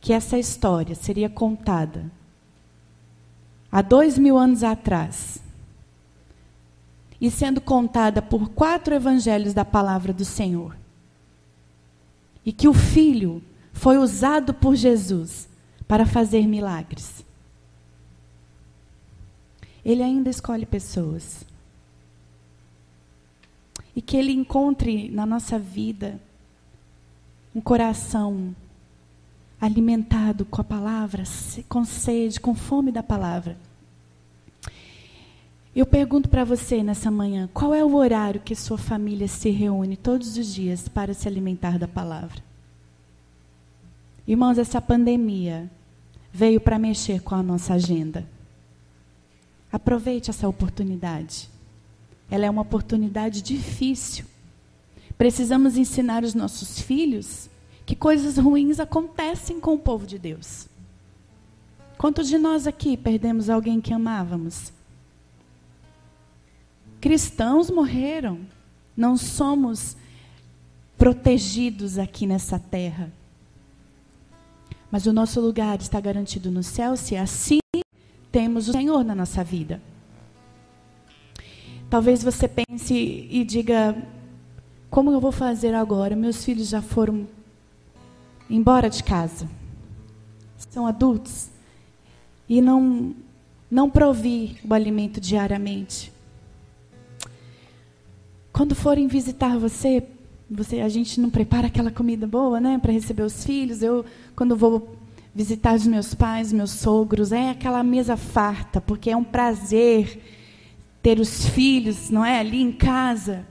[0.00, 2.10] que essa história seria contada
[3.70, 5.42] há dois mil anos atrás
[7.20, 10.76] e sendo contada por quatro evangelhos da palavra do Senhor
[12.44, 15.48] e que o Filho foi usado por Jesus
[15.88, 17.25] para fazer milagres.
[19.86, 21.46] Ele ainda escolhe pessoas.
[23.94, 26.20] E que Ele encontre na nossa vida
[27.54, 28.52] um coração
[29.60, 31.22] alimentado com a palavra,
[31.68, 33.56] com sede, com fome da palavra.
[35.72, 39.96] Eu pergunto para você nessa manhã: qual é o horário que sua família se reúne
[39.96, 42.42] todos os dias para se alimentar da palavra?
[44.26, 45.70] Irmãos, essa pandemia
[46.32, 48.26] veio para mexer com a nossa agenda.
[49.70, 51.48] Aproveite essa oportunidade.
[52.30, 54.24] Ela é uma oportunidade difícil.
[55.16, 57.48] Precisamos ensinar os nossos filhos
[57.84, 60.66] que coisas ruins acontecem com o povo de Deus.
[61.96, 64.72] Quantos de nós aqui perdemos alguém que amávamos?
[67.00, 68.40] Cristãos morreram.
[68.96, 69.96] Não somos
[70.98, 73.12] protegidos aqui nessa terra.
[74.90, 77.58] Mas o nosso lugar está garantido no céu se assim
[78.36, 79.80] temos o Senhor na nossa vida.
[81.88, 83.96] Talvez você pense e diga:
[84.90, 86.14] como eu vou fazer agora?
[86.14, 87.26] Meus filhos já foram
[88.50, 89.48] embora de casa,
[90.70, 91.48] são adultos,
[92.46, 93.14] e não,
[93.70, 96.12] não provi o alimento diariamente.
[98.52, 100.06] Quando forem visitar você,
[100.50, 103.82] você, a gente não prepara aquela comida boa, né, para receber os filhos.
[103.82, 104.95] Eu, quando vou
[105.36, 110.18] visitar os meus pais, meus sogros, é aquela mesa farta, porque é um prazer
[111.02, 113.46] ter os filhos, não é, ali em casa.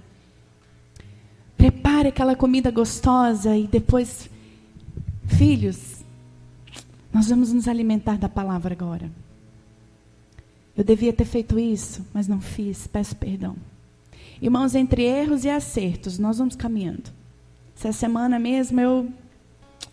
[1.55, 4.27] Prepare aquela comida gostosa e depois,
[5.27, 6.03] filhos,
[7.13, 9.07] nós vamos nos alimentar da palavra agora.
[10.75, 13.55] Eu devia ter feito isso, mas não fiz, peço perdão.
[14.41, 17.11] Irmãos, entre erros e acertos, nós vamos caminhando.
[17.77, 19.07] Essa semana mesmo eu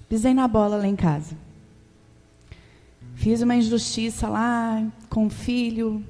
[0.09, 1.37] pisei na bola lá em casa.
[3.23, 6.05] Fiz uma injustiça lá com o filho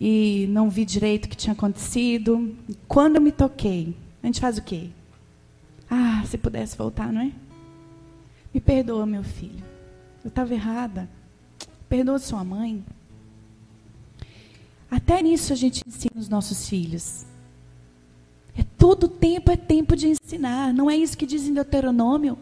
[0.00, 2.56] e não vi direito o que tinha acontecido.
[2.86, 4.90] Quando eu me toquei, a gente faz o quê?
[5.90, 7.32] Ah, se pudesse voltar, não é?
[8.54, 9.64] Me perdoa, meu filho.
[10.22, 11.10] Eu estava errada.
[11.88, 12.84] Perdoa sua mãe.
[14.88, 17.26] Até nisso a gente ensina os nossos filhos.
[18.56, 20.72] É todo tempo é tempo de ensinar.
[20.72, 22.38] Não é isso que diz em Deuteronômio?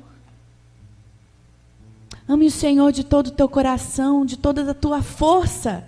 [2.31, 5.85] Ame o Senhor de todo o teu coração, de toda a tua força.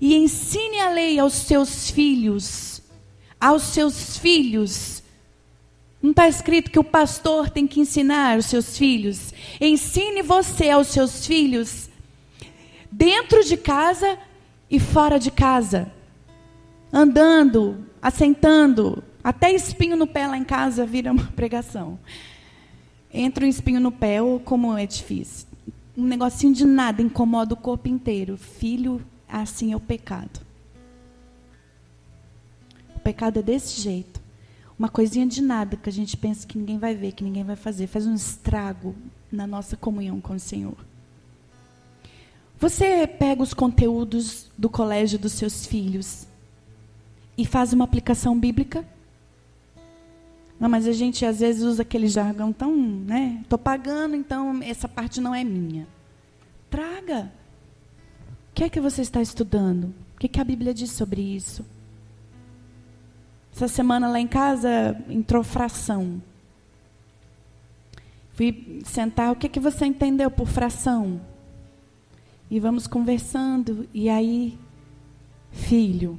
[0.00, 2.80] E ensine a lei aos seus filhos.
[3.38, 5.02] Aos seus filhos.
[6.00, 9.34] Não está escrito que o pastor tem que ensinar os seus filhos.
[9.60, 11.90] Ensine você aos seus filhos,
[12.90, 14.18] dentro de casa
[14.70, 15.92] e fora de casa.
[16.90, 21.98] Andando, assentando, até espinho no pé lá em casa vira uma pregação.
[23.12, 25.47] Entra um espinho no pé, ou como é difícil.
[25.98, 28.36] Um negocinho de nada incomoda o corpo inteiro.
[28.36, 30.40] Filho, assim é o pecado.
[32.94, 34.20] O pecado é desse jeito.
[34.78, 37.56] Uma coisinha de nada que a gente pensa que ninguém vai ver, que ninguém vai
[37.56, 38.94] fazer, faz um estrago
[39.30, 40.76] na nossa comunhão com o Senhor.
[42.60, 46.28] Você pega os conteúdos do colégio dos seus filhos
[47.36, 48.86] e faz uma aplicação bíblica?
[50.58, 53.38] Não, mas a gente às vezes usa aquele jargão tão, né?
[53.42, 55.86] Estou pagando, então essa parte não é minha.
[56.68, 57.32] Traga.
[58.50, 59.94] O que é que você está estudando?
[60.16, 61.64] O que, que a Bíblia diz sobre isso?
[63.54, 66.20] Essa semana lá em casa entrou fração.
[68.32, 71.20] Fui sentar, o que, que você entendeu por fração?
[72.50, 74.58] E vamos conversando, e aí,
[75.50, 76.18] filho,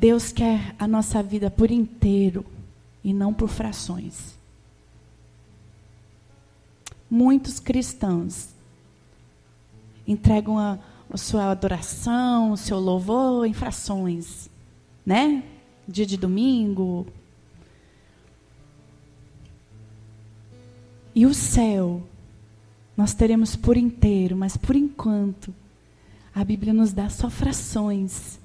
[0.00, 2.42] Deus quer a nossa vida por inteiro
[3.04, 4.34] e não por frações.
[7.10, 8.48] Muitos cristãos
[10.08, 10.78] entregam a,
[11.12, 14.48] a sua adoração, o seu louvor em frações,
[15.04, 15.44] né?
[15.86, 17.06] Dia de domingo.
[21.14, 22.02] E o céu
[22.96, 25.54] nós teremos por inteiro, mas por enquanto
[26.34, 28.39] a Bíblia nos dá só frações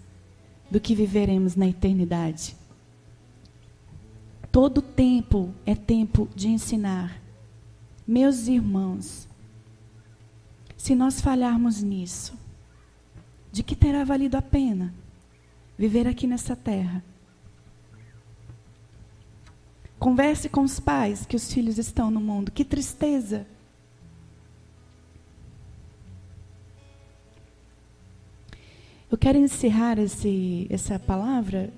[0.69, 2.55] do que viveremos na eternidade.
[4.51, 7.21] Todo tempo é tempo de ensinar.
[8.07, 9.27] Meus irmãos,
[10.77, 12.33] se nós falharmos nisso,
[13.51, 14.93] de que terá valido a pena
[15.77, 17.03] viver aqui nessa terra?
[19.97, 22.51] Converse com os pais que os filhos estão no mundo.
[22.51, 23.47] Que tristeza
[29.15, 31.71] Eu quero encerrar esse, essa palavra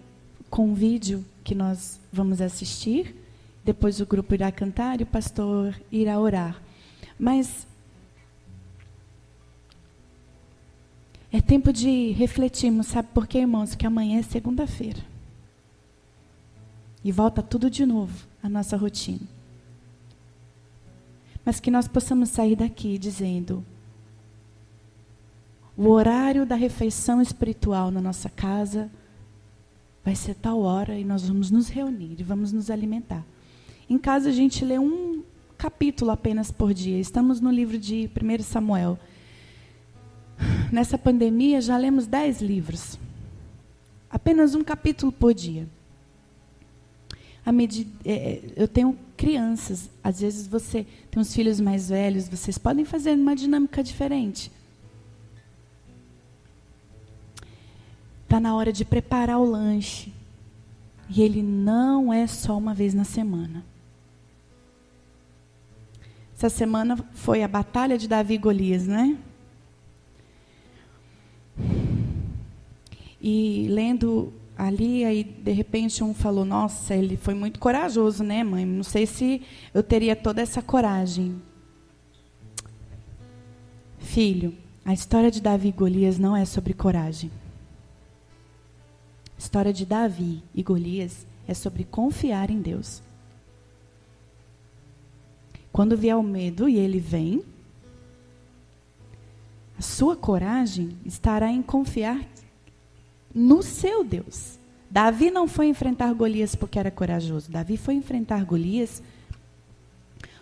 [0.49, 3.15] com um vídeo que nós vamos assistir.
[3.63, 6.59] Depois o grupo irá cantar e o pastor irá orar.
[7.19, 7.67] Mas
[11.31, 13.75] é tempo de refletirmos, sabe por quê, irmãos?
[13.75, 15.05] Que amanhã é segunda-feira.
[17.03, 19.27] E volta tudo de novo, a nossa rotina.
[21.45, 23.63] Mas que nós possamos sair daqui dizendo:
[25.77, 28.89] o horário da refeição espiritual na nossa casa
[30.03, 33.23] vai ser tal hora e nós vamos nos reunir e vamos nos alimentar.
[33.87, 35.21] Em casa a gente lê um
[35.55, 36.99] capítulo apenas por dia.
[36.99, 38.97] Estamos no livro de 1 Samuel.
[40.71, 42.97] Nessa pandemia já lemos dez livros.
[44.09, 45.67] Apenas um capítulo por dia.
[47.53, 52.57] Medida, é, é, eu tenho crianças, às vezes você tem uns filhos mais velhos, vocês
[52.57, 54.51] podem fazer uma dinâmica diferente.
[58.27, 60.13] Está na hora de preparar o lanche.
[61.09, 63.63] E ele não é só uma vez na semana.
[66.35, 69.17] Essa semana foi a batalha de Davi e Golias, né?
[73.21, 78.65] E lendo ali, aí de repente um falou: Nossa, ele foi muito corajoso, né, mãe?
[78.65, 79.41] Não sei se
[79.73, 81.41] eu teria toda essa coragem.
[83.99, 84.53] Filho,
[84.83, 87.31] a história de Davi e Golias não é sobre coragem.
[89.37, 93.03] A história de Davi e Golias é sobre confiar em Deus.
[95.71, 97.43] Quando vier o medo e ele vem,
[99.77, 102.27] a sua coragem estará em confiar
[103.33, 104.57] no seu Deus.
[104.89, 107.51] Davi não foi enfrentar Golias porque era corajoso.
[107.51, 109.03] Davi foi enfrentar Golias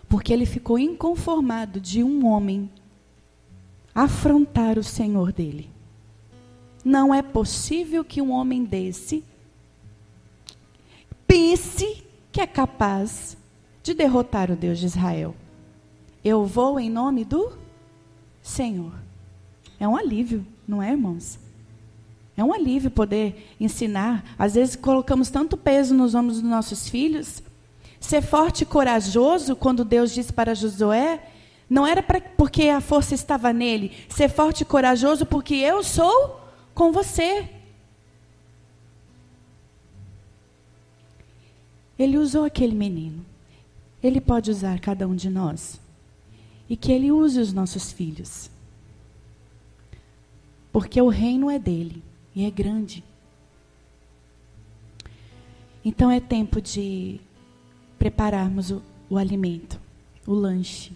[0.08, 2.70] porque ele ficou inconformado de um homem
[3.94, 5.75] afrontar o Senhor dele.
[6.86, 9.24] Não é possível que um homem desse
[11.26, 13.36] pense que é capaz
[13.82, 15.34] de derrotar o Deus de Israel.
[16.24, 17.58] Eu vou em nome do
[18.40, 18.92] Senhor.
[19.80, 21.40] É um alívio, não é, irmãos?
[22.36, 24.22] É um alívio poder ensinar.
[24.38, 27.42] Às vezes colocamos tanto peso nos ombros dos nossos filhos.
[27.98, 31.20] Ser forte e corajoso, quando Deus disse para Josué,
[31.68, 33.90] não era pra, porque a força estava nele.
[34.08, 36.45] Ser forte e corajoso porque eu sou
[36.76, 37.48] com você.
[41.98, 43.24] Ele usou aquele menino.
[44.02, 45.80] Ele pode usar cada um de nós.
[46.68, 48.50] E que ele use os nossos filhos.
[50.70, 52.02] Porque o reino é dele
[52.34, 53.02] e é grande.
[55.82, 57.18] Então é tempo de
[57.98, 59.80] prepararmos o, o alimento,
[60.26, 60.92] o lanche,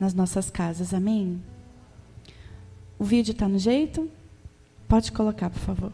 [0.00, 1.42] nas nossas casas, amém?
[2.98, 4.10] O vídeo está no jeito?
[4.88, 5.92] Pode colocar, por favor.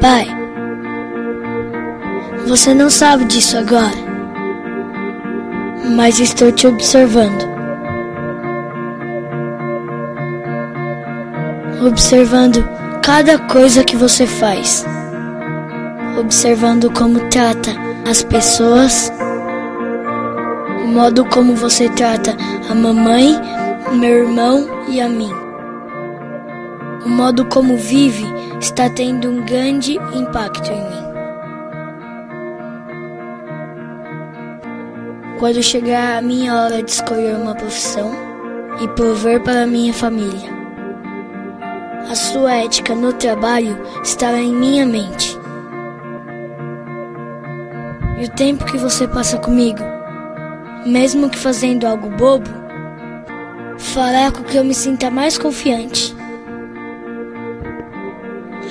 [0.00, 0.26] Pai,
[2.46, 3.96] você não sabe disso agora,
[5.96, 7.52] mas estou te observando.
[11.86, 12.64] observando
[13.02, 14.84] cada coisa que você faz,
[16.18, 17.70] observando como trata
[18.08, 19.12] as pessoas,
[20.92, 22.36] modo como você trata
[22.68, 23.34] a mamãe,
[23.92, 25.32] meu irmão e a mim.
[27.04, 28.26] O modo como vive
[28.60, 31.02] está tendo um grande impacto em mim.
[35.38, 38.12] Quando chegar a minha hora de escolher uma profissão
[38.80, 40.50] e prover para minha família,
[42.08, 45.38] a sua ética no trabalho estará em minha mente.
[48.20, 49.82] E o tempo que você passa comigo,
[50.86, 52.50] mesmo que fazendo algo bobo,
[53.78, 56.14] fará com que eu me sinta mais confiante.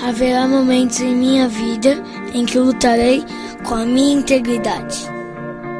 [0.07, 2.01] Haverá momentos em minha vida
[2.33, 3.23] em que lutarei
[3.63, 5.09] com a minha integridade.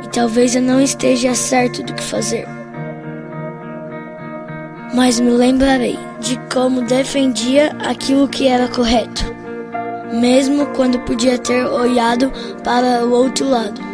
[0.03, 2.47] E talvez eu não esteja certo do que fazer
[4.93, 9.23] mas me lembrarei de como defendia aquilo que era correto,
[10.13, 12.31] mesmo quando podia ter olhado
[12.63, 13.90] para o outro lado.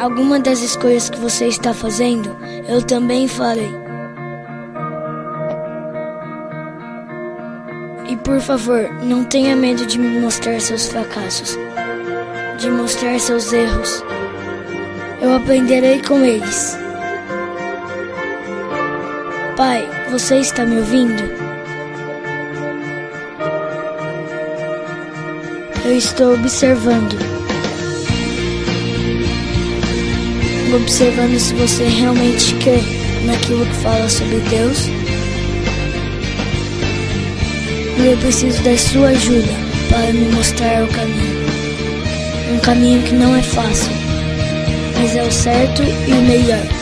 [0.00, 2.34] Alguma das escolhas que você está fazendo,
[2.66, 3.68] eu também farei.
[8.08, 11.58] E por favor, não tenha medo de me mostrar seus fracassos,
[12.58, 14.02] de mostrar seus erros.
[15.20, 16.78] Eu aprenderei com eles.
[19.54, 21.22] Pai, você está me ouvindo?
[25.84, 27.39] Eu estou observando.
[30.74, 32.80] Observando se você realmente crê
[33.26, 34.86] naquilo que fala sobre Deus.
[37.98, 39.52] E eu preciso da sua ajuda
[39.88, 41.40] para me mostrar o caminho.
[42.54, 43.92] Um caminho que não é fácil,
[44.96, 46.80] mas é o certo e o melhor.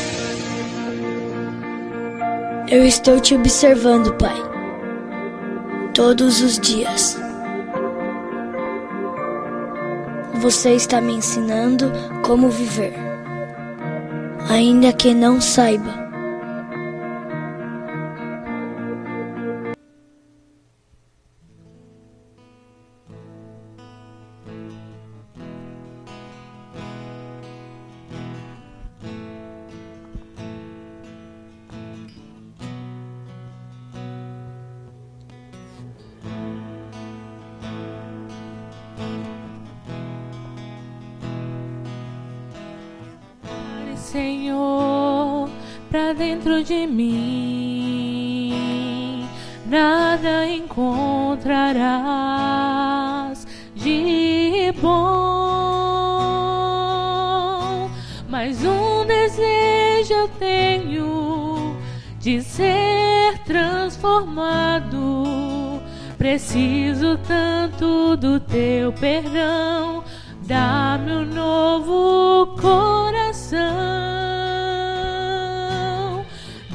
[2.71, 4.37] Eu estou te observando, Pai,
[5.95, 7.19] todos os dias.
[10.35, 11.91] Você está me ensinando
[12.23, 13.08] como viver,
[14.49, 15.98] ainda que não saiba.
[66.19, 70.03] Preciso tanto do teu perdão.
[70.43, 73.59] Dá-me um novo coração.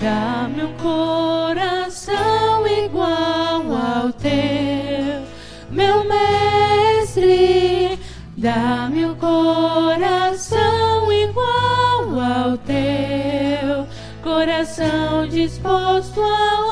[0.01, 5.23] Dá-me um coração igual ao teu,
[5.69, 7.99] meu mestre.
[8.37, 13.85] Dá-me um coração igual ao teu,
[14.23, 16.62] coração disposto a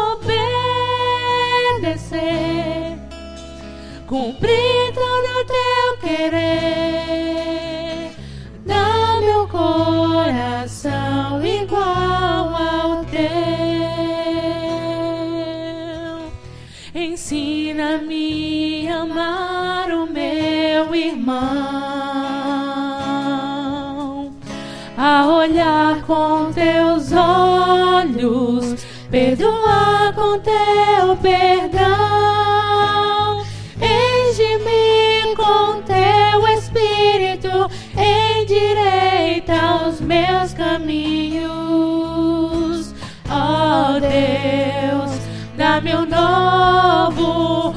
[2.11, 2.99] obedecer,
[4.05, 8.11] cumprir todo o teu querer.
[8.65, 13.21] Dá-me um coração igual ao teu.
[16.93, 21.39] Ensina-me a amar o meu irmão,
[24.97, 31.70] a olhar com teus olhos, perdoar com teu perdão.
[40.11, 41.51] Meus caminhos.
[43.29, 45.11] Ó Deus,
[45.55, 47.70] dá-me um novo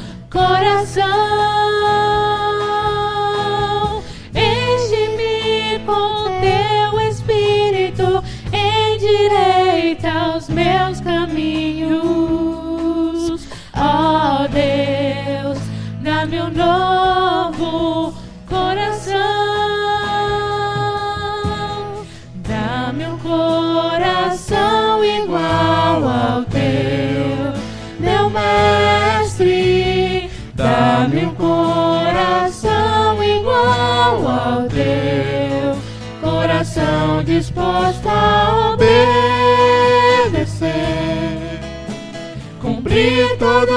[37.37, 39.11] disposto a obedecer,
[42.63, 43.74] cumprir todo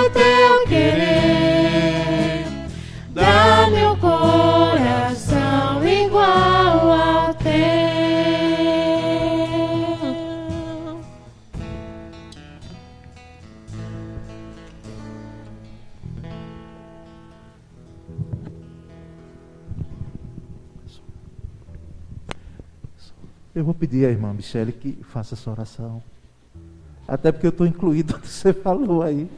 [23.78, 26.04] pedir à irmã Michele que faça essa oração.
[27.08, 29.30] Até porque eu estou incluído no que você falou aí.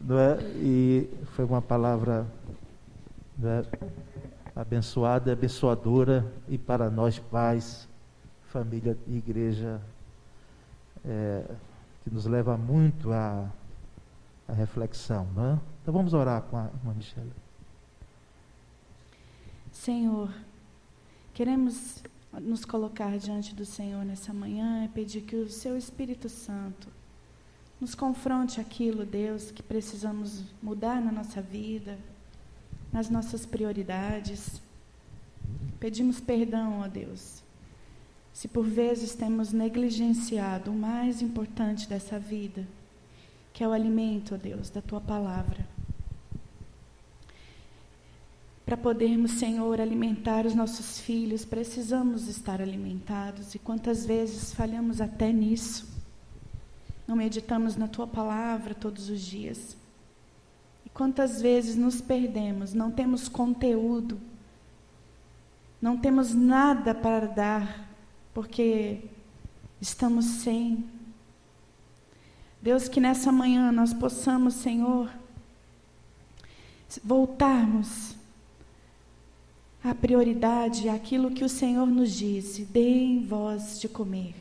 [0.00, 0.38] Não é?
[0.56, 2.26] E foi uma palavra
[3.42, 3.64] é?
[4.54, 7.88] abençoada, abençoadora e para nós pais,
[8.48, 9.80] família e igreja,
[11.04, 11.44] é,
[12.02, 13.48] que nos leva muito à,
[14.46, 15.26] à reflexão.
[15.38, 15.58] É?
[15.82, 17.32] Então vamos orar com a irmã Michele.
[19.72, 20.30] Senhor,
[21.32, 22.02] queremos
[22.40, 26.88] nos colocar diante do Senhor nessa manhã e pedir que o Seu Espírito Santo
[27.80, 31.98] nos confronte aquilo, Deus, que precisamos mudar na nossa vida,
[32.92, 34.60] nas nossas prioridades.
[35.78, 37.42] Pedimos perdão, ó Deus,
[38.32, 42.66] se por vezes temos negligenciado o mais importante dessa vida,
[43.52, 45.73] que é o alimento, ó Deus, da Tua palavra.
[48.64, 53.54] Para podermos, Senhor, alimentar os nossos filhos, precisamos estar alimentados.
[53.54, 55.86] E quantas vezes falhamos até nisso?
[57.06, 59.76] Não meditamos na tua palavra todos os dias.
[60.86, 64.18] E quantas vezes nos perdemos, não temos conteúdo,
[65.80, 67.90] não temos nada para dar,
[68.32, 69.02] porque
[69.78, 70.86] estamos sem.
[72.62, 75.10] Deus, que nessa manhã nós possamos, Senhor,
[77.04, 78.16] voltarmos
[79.84, 84.34] a prioridade é aquilo que o Senhor nos disse: deem vós de comer.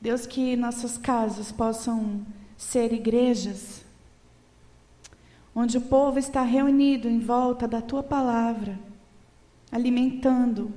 [0.00, 2.24] Deus, que nossas casas possam
[2.56, 3.84] ser igrejas,
[5.54, 8.78] onde o povo está reunido em volta da tua palavra,
[9.70, 10.72] alimentando.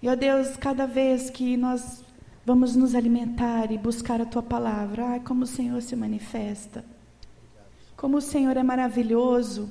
[0.00, 2.04] E, ó Deus, cada vez que nós
[2.46, 6.84] vamos nos alimentar e buscar a tua palavra, ai, como o Senhor se manifesta,
[7.96, 9.68] como o Senhor é maravilhoso.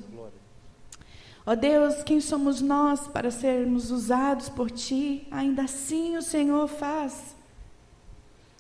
[1.45, 5.27] Ó Deus, quem somos nós para sermos usados por Ti?
[5.31, 7.35] Ainda assim o Senhor faz.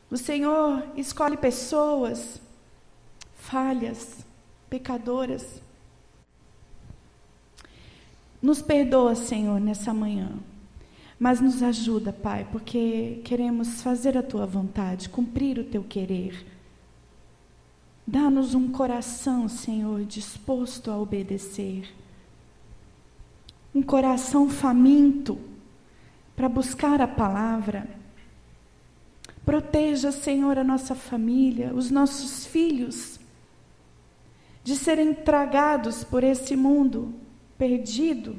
[0.09, 2.41] O Senhor escolhe pessoas
[3.35, 4.25] falhas,
[4.69, 5.61] pecadoras.
[8.41, 10.31] Nos perdoa, Senhor, nessa manhã.
[11.19, 16.45] Mas nos ajuda, Pai, porque queremos fazer a tua vontade, cumprir o teu querer.
[18.07, 21.98] Dá-nos um coração, Senhor, disposto a obedecer
[23.73, 25.39] um coração faminto
[26.35, 27.99] para buscar a palavra,
[29.49, 33.19] Proteja, Senhor, a nossa família, os nossos filhos,
[34.63, 37.15] de serem tragados por esse mundo
[37.57, 38.35] perdido.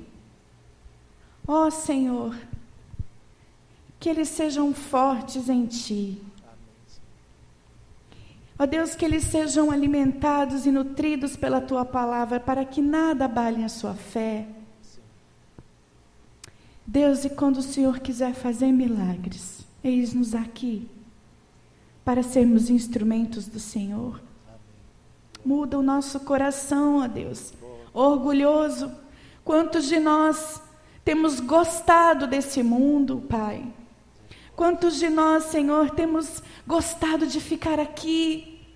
[1.44, 2.36] Ó oh, Senhor,
[3.98, 6.22] que eles sejam fortes em Ti.
[8.56, 13.24] Ó oh Deus, que eles sejam alimentados e nutridos pela Tua palavra, para que nada
[13.24, 14.46] abale a sua fé.
[16.92, 20.90] Deus, e quando o Senhor quiser fazer milagres, eis-nos aqui
[22.04, 24.20] para sermos instrumentos do Senhor.
[25.44, 27.52] Muda o nosso coração, ó Deus,
[27.94, 28.90] orgulhoso.
[29.44, 30.60] Quantos de nós
[31.04, 33.64] temos gostado desse mundo, Pai?
[34.56, 38.66] Quantos de nós, Senhor, temos gostado de ficar aqui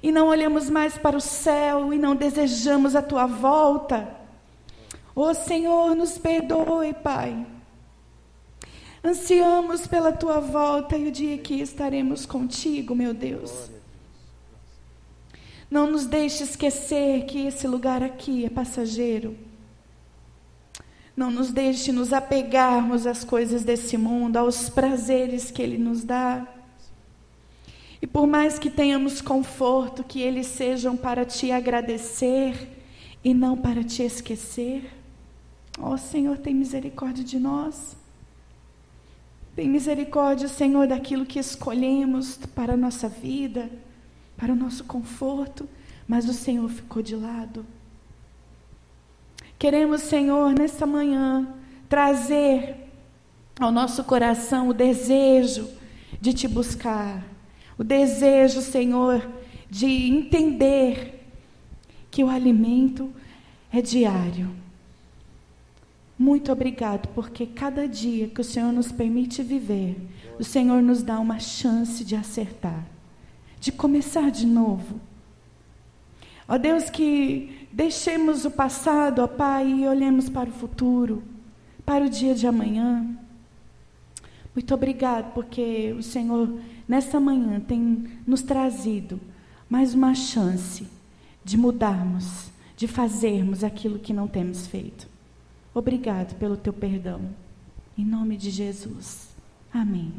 [0.00, 4.08] e não olhamos mais para o céu e não desejamos a tua volta?
[5.16, 7.55] Ô oh, Senhor, nos perdoe, Pai.
[9.06, 13.70] Ansiamos pela tua volta e o dia que estaremos contigo, meu Deus.
[15.70, 19.36] Não nos deixe esquecer que esse lugar aqui é passageiro.
[21.16, 26.44] Não nos deixe nos apegarmos às coisas desse mundo, aos prazeres que Ele nos dá.
[28.02, 32.82] E por mais que tenhamos conforto, que eles sejam para te agradecer
[33.22, 34.90] e não para te esquecer.
[35.78, 38.04] Ó oh, Senhor, tem misericórdia de nós.
[39.56, 43.70] Tem misericórdia, Senhor, daquilo que escolhemos para a nossa vida,
[44.36, 45.66] para o nosso conforto,
[46.06, 47.64] mas o Senhor ficou de lado.
[49.58, 51.48] Queremos, Senhor, nesta manhã,
[51.88, 52.76] trazer
[53.58, 55.66] ao nosso coração o desejo
[56.20, 57.24] de te buscar,
[57.78, 59.26] o desejo, Senhor,
[59.70, 61.26] de entender
[62.10, 63.10] que o alimento
[63.72, 64.65] é diário
[66.18, 69.96] muito obrigado, porque cada dia que o Senhor nos permite viver,
[70.38, 72.86] o Senhor nos dá uma chance de acertar,
[73.60, 74.98] de começar de novo.
[76.48, 81.22] Ó Deus, que deixemos o passado, ó Pai, e olhemos para o futuro,
[81.84, 83.06] para o dia de amanhã.
[84.54, 86.58] Muito obrigado, porque o Senhor,
[86.88, 89.20] nessa manhã, tem nos trazido
[89.68, 90.86] mais uma chance
[91.44, 95.15] de mudarmos, de fazermos aquilo que não temos feito.
[95.76, 97.20] Obrigado pelo teu perdão.
[97.98, 99.36] Em nome de Jesus.
[99.70, 100.10] Amém.